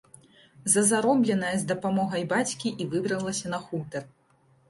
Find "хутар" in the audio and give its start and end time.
3.67-4.03